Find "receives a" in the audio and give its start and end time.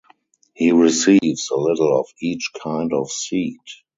0.71-1.55